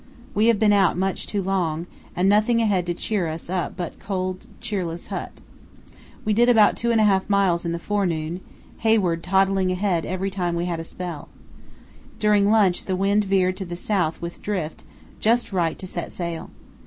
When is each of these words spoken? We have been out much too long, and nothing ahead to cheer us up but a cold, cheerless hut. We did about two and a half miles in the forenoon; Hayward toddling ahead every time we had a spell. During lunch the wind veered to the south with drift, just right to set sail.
We 0.33 0.47
have 0.47 0.57
been 0.57 0.73
out 0.73 0.97
much 0.97 1.27
too 1.27 1.43
long, 1.43 1.85
and 2.15 2.27
nothing 2.27 2.59
ahead 2.59 2.87
to 2.87 2.93
cheer 2.95 3.27
us 3.27 3.51
up 3.51 3.77
but 3.77 3.93
a 3.93 4.03
cold, 4.03 4.47
cheerless 4.59 5.09
hut. 5.13 5.33
We 6.25 6.33
did 6.33 6.49
about 6.49 6.75
two 6.75 6.89
and 6.89 6.99
a 6.99 7.03
half 7.03 7.29
miles 7.29 7.65
in 7.67 7.71
the 7.71 7.77
forenoon; 7.77 8.39
Hayward 8.79 9.21
toddling 9.21 9.71
ahead 9.71 10.03
every 10.03 10.31
time 10.31 10.55
we 10.55 10.65
had 10.65 10.79
a 10.79 10.83
spell. 10.83 11.29
During 12.17 12.49
lunch 12.49 12.85
the 12.85 12.95
wind 12.95 13.25
veered 13.25 13.57
to 13.57 13.65
the 13.65 13.75
south 13.75 14.19
with 14.23 14.41
drift, 14.41 14.83
just 15.19 15.53
right 15.53 15.77
to 15.77 15.85
set 15.85 16.11
sail. 16.11 16.49